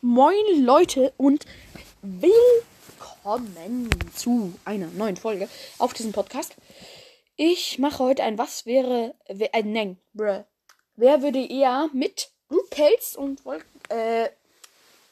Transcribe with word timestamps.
Moin 0.00 0.64
Leute 0.64 1.12
und 1.16 1.44
willkommen 2.02 3.90
zu 4.14 4.54
einer 4.64 4.86
neuen 4.86 5.16
Folge 5.16 5.48
auf 5.78 5.92
diesem 5.92 6.12
Podcast. 6.12 6.54
Ich 7.34 7.80
mache 7.80 7.98
heute 7.98 8.22
ein 8.22 8.38
Was 8.38 8.64
wäre, 8.64 9.16
wer, 9.26 9.52
äh, 9.52 9.64
nein, 9.64 9.98
bruh. 10.14 10.44
Wer 10.94 11.22
würde 11.22 11.44
eher 11.44 11.90
mit 11.92 12.30
Blutpelz 12.48 13.16
und 13.16 13.44
Wolken, 13.44 13.66
äh, 13.88 14.28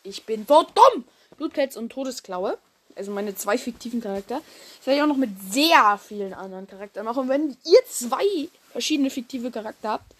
ich 0.04 0.24
bin 0.24 0.46
so 0.46 0.62
dumm! 0.62 1.04
Blutpelz 1.36 1.74
und 1.74 1.90
Todesklaue, 1.90 2.56
also 2.94 3.10
meine 3.10 3.34
zwei 3.34 3.58
fiktiven 3.58 4.00
Charakter. 4.00 4.40
Das 4.78 4.86
werde 4.86 4.98
ich 4.98 5.02
auch 5.02 5.08
noch 5.08 5.16
mit 5.16 5.30
sehr 5.50 5.98
vielen 5.98 6.32
anderen 6.32 6.68
Charakteren 6.68 7.06
machen. 7.06 7.28
Wenn 7.28 7.56
ihr 7.64 7.80
zwei 7.88 8.48
verschiedene 8.70 9.10
fiktive 9.10 9.50
Charakter 9.50 9.88
habt, 9.88 10.14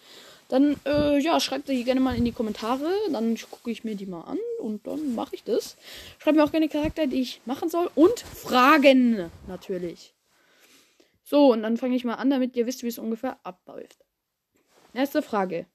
dann 0.49 0.77
äh, 0.85 1.19
ja, 1.19 1.39
schreibt 1.39 1.69
die 1.69 1.85
gerne 1.85 2.01
mal 2.01 2.17
in 2.17 2.25
die 2.25 2.33
Kommentare. 2.33 2.93
Dann 3.13 3.37
gucke 3.49 3.71
ich 3.71 3.85
mir 3.85 3.95
die 3.95 4.05
mal 4.05 4.23
an 4.23 4.37
und 4.59 4.87
dann 4.87 5.15
mache 5.15 5.35
ich 5.35 5.43
das. 5.43 5.77
Schreibt 6.19 6.37
mir 6.37 6.43
auch 6.43 6.51
gerne 6.51 6.69
Charakter, 6.69 7.07
die 7.07 7.21
ich 7.21 7.41
machen 7.45 7.69
soll. 7.69 7.89
Und 7.95 8.19
Fragen 8.19 9.31
natürlich. 9.47 10.13
So, 11.23 11.51
und 11.51 11.63
dann 11.63 11.77
fange 11.77 11.95
ich 11.95 12.05
mal 12.05 12.15
an, 12.15 12.29
damit 12.29 12.55
ihr 12.55 12.65
wisst, 12.65 12.83
wie 12.83 12.87
es 12.87 12.99
ungefähr 12.99 13.37
abläuft. 13.43 14.05
Erste 14.93 15.21
Frage. 15.21 15.65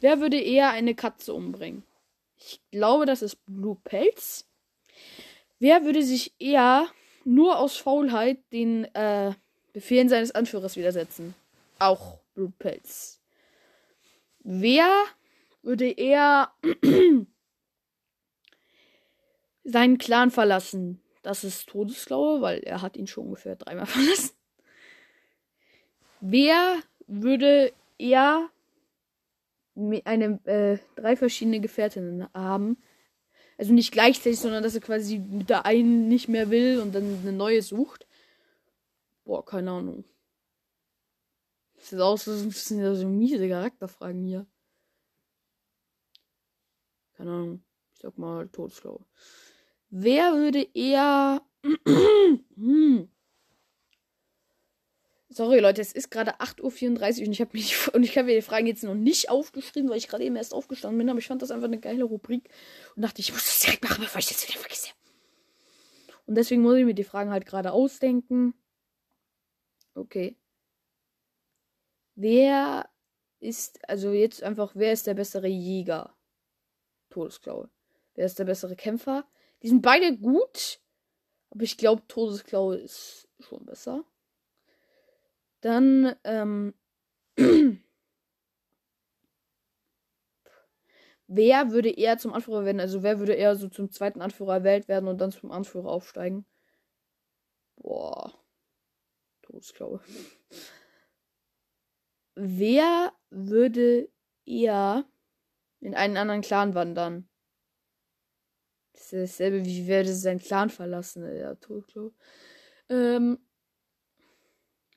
Wer 0.00 0.20
würde 0.20 0.38
eher 0.38 0.70
eine 0.70 0.94
Katze 0.94 1.34
umbringen? 1.34 1.82
Ich 2.36 2.60
glaube, 2.70 3.06
das 3.06 3.22
ist 3.22 3.38
Blue 3.46 3.76
Pelz. 3.84 4.46
Wer 5.58 5.84
würde 5.84 6.02
sich 6.02 6.34
eher 6.38 6.88
nur 7.24 7.58
aus 7.58 7.76
Faulheit 7.76 8.38
den 8.52 8.84
äh, 8.94 9.32
Befehlen 9.72 10.08
seines 10.08 10.30
Anführers 10.30 10.76
widersetzen? 10.76 11.34
Auch 11.78 12.18
Blue 12.34 12.52
Pelz. 12.58 13.20
Wer 14.40 14.88
würde 15.62 15.90
eher 15.90 16.52
seinen 19.64 19.98
Clan 19.98 20.30
verlassen? 20.30 21.00
Das 21.22 21.42
ist 21.42 21.68
Todesklaue, 21.68 22.42
weil 22.42 22.60
er 22.60 22.82
hat 22.82 22.96
ihn 22.96 23.06
schon 23.06 23.26
ungefähr 23.26 23.56
dreimal 23.56 23.86
verlassen. 23.86 24.34
Wer 26.20 26.78
würde 27.06 27.72
eher 27.98 28.48
eine 29.76 30.40
äh, 30.44 30.78
drei 30.96 31.16
verschiedene 31.16 31.60
Gefährtinnen 31.60 32.28
haben? 32.32 32.78
Also 33.56 33.72
nicht 33.72 33.92
gleichzeitig, 33.92 34.40
sondern 34.40 34.62
dass 34.62 34.74
er 34.74 34.80
quasi 34.80 35.18
mit 35.18 35.48
der 35.48 35.64
einen 35.64 36.08
nicht 36.08 36.28
mehr 36.28 36.50
will 36.50 36.80
und 36.80 36.94
dann 36.94 37.20
eine 37.22 37.32
neue 37.32 37.62
sucht. 37.62 38.06
Boah, 39.24 39.44
keine 39.44 39.70
Ahnung. 39.70 40.04
Das 41.90 42.00
aus, 42.00 42.24
das 42.24 42.64
sind 42.64 42.80
ja 42.80 42.94
so 42.94 43.06
miese 43.06 43.48
Charakterfragen 43.48 44.24
hier. 44.24 44.46
Keine 47.16 47.30
Ahnung. 47.30 47.64
Ich 47.94 48.00
sag 48.00 48.18
mal 48.18 48.48
Todesklaue. 48.48 49.04
Wer 49.96 50.32
würde 50.34 50.66
eher. 50.74 51.40
Sorry, 55.28 55.60
Leute, 55.60 55.82
es 55.82 55.92
ist 55.92 56.10
gerade 56.10 56.40
8.34 56.40 57.20
Uhr 57.20 57.26
und 57.26 57.32
ich 57.32 57.40
habe 57.40 57.50
mich 57.52 57.94
und 57.94 58.02
ich 58.02 58.18
habe 58.18 58.26
mir 58.26 58.34
die 58.34 58.42
Fragen 58.42 58.66
jetzt 58.66 58.82
noch 58.82 58.96
nicht 58.96 59.30
aufgeschrieben, 59.30 59.88
weil 59.88 59.98
ich 59.98 60.08
gerade 60.08 60.24
eben 60.24 60.34
erst 60.34 60.52
aufgestanden 60.52 60.98
bin, 60.98 61.08
aber 61.08 61.20
ich 61.20 61.28
fand 61.28 61.42
das 61.42 61.52
einfach 61.52 61.68
eine 61.68 61.78
geile 61.78 62.02
Rubrik 62.02 62.50
und 62.96 63.02
dachte, 63.02 63.20
ich 63.20 63.32
muss 63.32 63.44
das 63.44 63.60
direkt 63.60 63.84
machen, 63.84 64.02
bevor 64.02 64.18
ich 64.18 64.26
das 64.26 64.48
wieder 64.48 64.58
vergesse. 64.58 64.90
Und 66.26 66.34
deswegen 66.34 66.62
muss 66.62 66.76
ich 66.76 66.84
mir 66.84 66.94
die 66.94 67.04
Fragen 67.04 67.30
halt 67.30 67.46
gerade 67.46 67.70
ausdenken. 67.70 68.52
Okay. 69.94 70.36
Wer 72.16 72.90
ist, 73.38 73.88
also 73.88 74.10
jetzt 74.10 74.42
einfach, 74.42 74.72
wer 74.74 74.92
ist 74.92 75.06
der 75.06 75.14
bessere 75.14 75.46
Jäger? 75.46 76.16
Todesklaue. 77.10 77.70
Wer 78.14 78.26
ist 78.26 78.40
der 78.40 78.44
bessere 78.44 78.74
Kämpfer? 78.74 79.24
Die 79.62 79.68
sind 79.68 79.82
beide 79.82 80.16
gut, 80.16 80.80
aber 81.50 81.62
ich 81.62 81.76
glaube, 81.76 82.02
Todesklaue 82.08 82.76
ist 82.76 83.28
schon 83.40 83.64
besser. 83.64 84.04
Dann, 85.60 86.14
ähm, 86.24 86.74
wer 91.26 91.70
würde 91.70 91.90
eher 91.90 92.18
zum 92.18 92.34
Anführer 92.34 92.64
werden? 92.64 92.80
Also 92.80 93.02
wer 93.02 93.18
würde 93.18 93.34
eher 93.34 93.56
so 93.56 93.68
zum 93.68 93.90
zweiten 93.90 94.20
Anführer 94.20 94.54
erwählt 94.54 94.88
werden 94.88 95.08
und 95.08 95.20
dann 95.20 95.32
zum 95.32 95.50
Anführer 95.50 95.88
aufsteigen? 95.88 96.44
Boah. 97.76 98.32
Todesklaue. 99.42 100.00
Wer 102.36 103.12
würde 103.30 104.10
eher 104.44 105.04
in 105.80 105.94
einen 105.94 106.16
anderen 106.16 106.40
Clan 106.40 106.74
wandern? 106.74 107.28
Das 108.94 109.12
ist 109.12 109.12
dasselbe, 109.12 109.64
wie 109.64 109.86
werde 109.86 110.14
seinen 110.14 110.40
Clan 110.40 110.70
verlassen, 110.70 111.36
ja, 111.36 111.54
Todesklaue. 111.56 112.12
Ähm, 112.88 113.38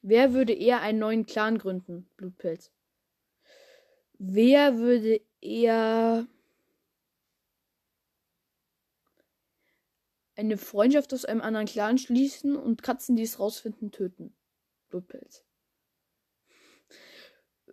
Wer 0.09 0.33
würde 0.33 0.53
eher 0.53 0.79
einen 0.79 0.99
neuen 0.99 1.25
Clan 1.25 1.57
gründen? 1.57 2.09
Blutpilz. 2.15 2.71
Wer 4.17 4.77
würde 4.77 5.19
eher 5.41 6.25
eine 10.37 10.57
Freundschaft 10.57 11.13
aus 11.13 11.25
einem 11.25 11.41
anderen 11.41 11.65
Clan 11.65 11.97
schließen 11.97 12.55
und 12.55 12.83
Katzen, 12.83 13.17
die 13.17 13.23
es 13.23 13.37
rausfinden, 13.37 13.91
töten? 13.91 14.33
Blutpilz. 14.87 15.43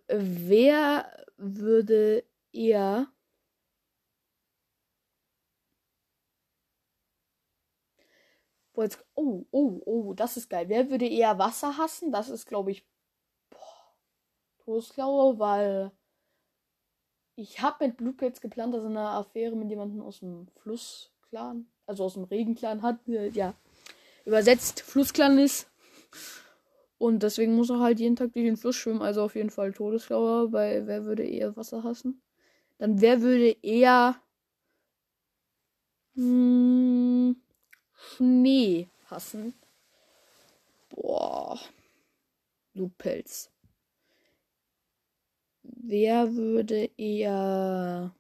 Wer 0.08 1.24
würde 1.36 2.24
eher 2.50 3.12
Wo 8.74 8.82
jetzt, 8.82 9.04
oh, 9.14 9.44
oh, 9.50 9.80
oh, 9.84 10.14
das 10.14 10.36
ist 10.36 10.50
geil. 10.50 10.68
Wer 10.68 10.90
würde 10.90 11.06
eher 11.06 11.38
Wasser 11.38 11.78
hassen? 11.78 12.12
Das 12.12 12.28
ist, 12.28 12.46
glaube 12.46 12.72
ich, 12.72 12.84
boah, 13.50 13.94
Todesklaue, 14.64 15.38
weil 15.38 15.92
ich 17.36 17.60
habe 17.62 17.86
mit 17.86 17.96
Blutpilz 17.96 18.40
geplant, 18.40 18.74
dass 18.74 18.84
er 18.84 18.90
eine 18.90 19.08
Affäre 19.08 19.56
mit 19.56 19.70
jemandem 19.70 20.02
aus 20.02 20.20
dem 20.20 20.48
Flussclan, 20.62 21.66
also 21.86 22.04
aus 22.04 22.14
dem 22.14 22.24
Regenclan 22.24 22.82
hat, 22.82 22.98
ja, 23.06 23.54
übersetzt 24.24 24.80
Flussclan 24.80 25.38
ist. 25.38 25.70
Und 26.98 27.22
deswegen 27.22 27.54
muss 27.54 27.70
er 27.70 27.80
halt 27.80 28.00
jeden 28.00 28.16
Tag 28.16 28.32
durch 28.32 28.46
den 28.46 28.56
Fluss 28.56 28.76
schwimmen, 28.76 29.02
also 29.02 29.22
auf 29.22 29.34
jeden 29.34 29.50
Fall 29.50 29.72
Todesklaue, 29.72 30.52
weil 30.52 30.86
wer 30.86 31.04
würde 31.04 31.24
eher 31.24 31.56
Wasser 31.56 31.82
hassen? 31.82 32.22
Dann 32.78 33.00
wer 33.00 33.20
würde 33.20 33.56
eher. 33.62 34.16
Hm, 36.14 37.36
Schnee 38.16 38.88
hassen. 39.10 39.54
Boah. 40.90 41.58
Du 42.74 42.88
Pelz. 42.98 43.50
Wer 45.62 46.34
würde 46.34 46.90
eher. 46.96 48.14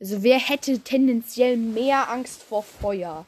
Also 0.00 0.22
wer 0.22 0.38
hätte 0.38 0.78
tendenziell 0.80 1.56
mehr 1.56 2.08
Angst 2.08 2.42
vor 2.42 2.62
Feuer? 2.62 3.26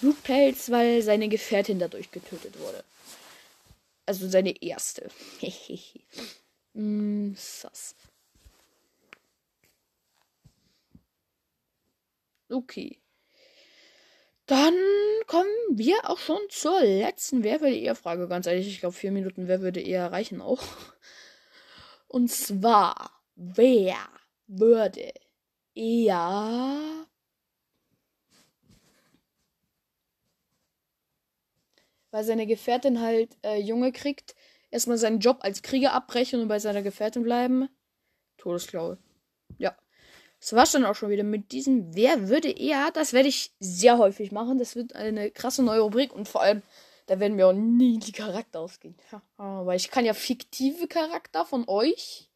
Blutpelz, 0.00 0.70
weil 0.70 1.00
seine 1.02 1.28
Gefährtin 1.28 1.78
dadurch 1.78 2.10
getötet 2.10 2.58
wurde. 2.58 2.84
Also 4.04 4.28
seine 4.28 4.60
erste. 4.62 5.08
mm, 6.74 7.34
sass. 7.36 7.94
Okay. 12.48 13.00
Dann 14.46 14.74
kommen 15.26 15.48
wir 15.70 16.10
auch 16.10 16.18
schon 16.18 16.40
zur 16.50 16.80
letzten 16.82 17.42
Wer 17.42 17.60
würde 17.60 17.76
eher 17.76 17.94
Frage. 17.94 18.28
Ganz 18.28 18.46
ehrlich, 18.46 18.68
ich 18.68 18.80
glaube, 18.80 18.94
vier 18.94 19.10
Minuten 19.10 19.48
Wer 19.48 19.62
würde 19.62 19.80
eher 19.80 20.12
reichen 20.12 20.42
auch. 20.42 20.62
Und 22.08 22.30
zwar, 22.30 23.10
wer 23.36 23.96
würde 24.46 25.12
eher. 25.74 27.06
Weil 32.10 32.24
seine 32.24 32.46
Gefährtin 32.46 33.00
halt 33.00 33.36
äh, 33.42 33.58
Junge 33.58 33.92
kriegt, 33.92 34.36
erstmal 34.70 34.98
seinen 34.98 35.20
Job 35.20 35.38
als 35.40 35.62
Krieger 35.62 35.92
abbrechen 35.94 36.40
und 36.40 36.48
bei 36.48 36.58
seiner 36.58 36.82
Gefährtin 36.82 37.24
bleiben. 37.24 37.68
Todesklaue. 38.36 38.98
Das 40.44 40.52
war's 40.52 40.72
dann 40.72 40.84
auch 40.84 40.94
schon 40.94 41.08
wieder 41.08 41.24
mit 41.24 41.52
diesem 41.52 41.94
Wer 41.94 42.28
würde 42.28 42.50
eher. 42.50 42.90
Das 42.92 43.14
werde 43.14 43.30
ich 43.30 43.54
sehr 43.60 43.96
häufig 43.96 44.30
machen. 44.30 44.58
Das 44.58 44.76
wird 44.76 44.94
eine 44.94 45.30
krasse 45.30 45.62
neue 45.62 45.80
Rubrik 45.80 46.12
und 46.12 46.28
vor 46.28 46.42
allem, 46.42 46.60
da 47.06 47.18
werden 47.18 47.36
mir 47.36 47.46
auch 47.46 47.54
nie 47.54 47.98
die 47.98 48.12
Charakter 48.12 48.60
ausgehen. 48.60 48.94
Aber 49.38 49.74
ich 49.74 49.90
kann 49.90 50.04
ja 50.04 50.12
fiktive 50.12 50.86
Charakter 50.86 51.46
von 51.46 51.66
euch. 51.66 52.28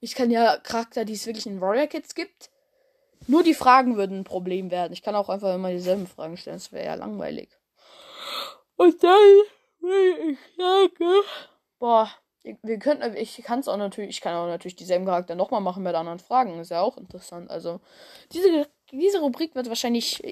Ich 0.00 0.14
kann 0.14 0.30
ja 0.30 0.56
Charakter, 0.56 1.04
die 1.04 1.12
es 1.12 1.26
wirklich 1.26 1.44
in 1.44 1.60
Warrior 1.60 1.86
Kids 1.86 2.14
gibt. 2.14 2.48
Nur 3.26 3.42
die 3.42 3.52
Fragen 3.52 3.98
würden 3.98 4.20
ein 4.20 4.24
Problem 4.24 4.70
werden. 4.70 4.94
Ich 4.94 5.02
kann 5.02 5.14
auch 5.14 5.28
einfach 5.28 5.54
immer 5.54 5.70
dieselben 5.70 6.06
Fragen 6.06 6.38
stellen. 6.38 6.56
Das 6.56 6.72
wäre 6.72 6.86
ja 6.86 6.94
langweilig. 6.94 7.50
Und 8.76 9.02
dann 9.04 9.42
würde 9.80 10.30
ich 10.30 10.38
sagen, 10.56 11.20
boah, 11.78 12.10
wir 12.62 12.78
könnten, 12.78 13.16
ich 13.16 13.42
kann 13.42 13.60
es 13.60 13.68
auch 13.68 13.76
natürlich, 13.76 14.10
ich 14.10 14.20
kann 14.20 14.34
auch 14.34 14.46
natürlich 14.46 14.76
dieselben 14.76 15.06
Charakter 15.06 15.34
nochmal 15.34 15.60
machen 15.60 15.82
mit 15.82 15.94
anderen 15.94 16.18
Fragen. 16.18 16.60
Ist 16.60 16.70
ja 16.70 16.82
auch 16.82 16.96
interessant. 16.98 17.50
Also, 17.50 17.80
diese, 18.32 18.66
diese 18.92 19.20
Rubrik 19.20 19.54
wird 19.54 19.68
wahrscheinlich 19.68 20.22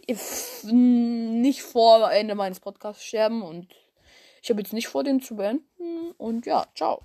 nicht 0.64 1.62
vor 1.62 2.12
Ende 2.12 2.34
meines 2.34 2.60
Podcasts 2.60 3.04
sterben 3.04 3.42
und 3.42 3.68
ich 4.42 4.50
habe 4.50 4.60
jetzt 4.60 4.72
nicht 4.72 4.88
vor, 4.88 5.04
den 5.04 5.20
zu 5.20 5.36
beenden. 5.36 6.12
Und 6.18 6.46
ja, 6.46 6.66
ciao. 6.74 7.00